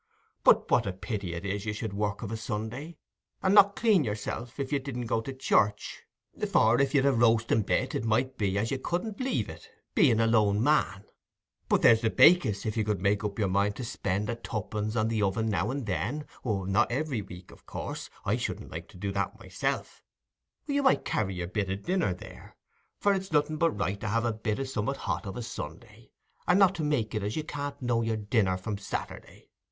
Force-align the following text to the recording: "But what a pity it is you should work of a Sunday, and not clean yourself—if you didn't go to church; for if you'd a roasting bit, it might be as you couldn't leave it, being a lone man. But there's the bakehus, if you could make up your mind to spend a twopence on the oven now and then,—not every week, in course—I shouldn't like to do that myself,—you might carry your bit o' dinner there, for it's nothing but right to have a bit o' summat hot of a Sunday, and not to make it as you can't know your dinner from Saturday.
"But 0.43 0.67
what 0.71 0.87
a 0.87 0.93
pity 0.93 1.35
it 1.35 1.45
is 1.45 1.67
you 1.67 1.73
should 1.73 1.93
work 1.93 2.23
of 2.23 2.31
a 2.31 2.35
Sunday, 2.35 2.97
and 3.43 3.53
not 3.53 3.75
clean 3.75 4.03
yourself—if 4.03 4.71
you 4.73 4.79
didn't 4.79 5.05
go 5.05 5.21
to 5.21 5.31
church; 5.31 6.01
for 6.51 6.81
if 6.81 6.95
you'd 6.95 7.05
a 7.05 7.11
roasting 7.11 7.61
bit, 7.61 7.93
it 7.93 8.03
might 8.03 8.35
be 8.35 8.57
as 8.57 8.71
you 8.71 8.79
couldn't 8.79 9.19
leave 9.19 9.47
it, 9.47 9.69
being 9.93 10.19
a 10.19 10.25
lone 10.25 10.63
man. 10.63 11.03
But 11.69 11.83
there's 11.83 12.01
the 12.01 12.09
bakehus, 12.09 12.65
if 12.65 12.75
you 12.77 12.83
could 12.83 12.99
make 12.99 13.23
up 13.23 13.37
your 13.37 13.47
mind 13.47 13.75
to 13.75 13.83
spend 13.83 14.27
a 14.27 14.35
twopence 14.35 14.95
on 14.95 15.07
the 15.07 15.21
oven 15.21 15.51
now 15.51 15.69
and 15.69 15.85
then,—not 15.85 16.91
every 16.91 17.21
week, 17.21 17.51
in 17.51 17.57
course—I 17.67 18.37
shouldn't 18.37 18.71
like 18.71 18.87
to 18.87 18.97
do 18.97 19.11
that 19.11 19.37
myself,—you 19.39 20.81
might 20.81 21.05
carry 21.05 21.35
your 21.35 21.45
bit 21.47 21.69
o' 21.69 21.75
dinner 21.75 22.11
there, 22.15 22.55
for 22.97 23.13
it's 23.13 23.31
nothing 23.31 23.57
but 23.57 23.77
right 23.77 23.99
to 23.99 24.07
have 24.07 24.25
a 24.25 24.33
bit 24.33 24.59
o' 24.59 24.63
summat 24.63 24.97
hot 24.97 25.27
of 25.27 25.37
a 25.37 25.43
Sunday, 25.43 26.09
and 26.47 26.57
not 26.57 26.73
to 26.73 26.83
make 26.83 27.13
it 27.13 27.21
as 27.21 27.35
you 27.35 27.43
can't 27.43 27.83
know 27.83 28.01
your 28.01 28.17
dinner 28.17 28.57
from 28.57 28.79
Saturday. 28.79 29.49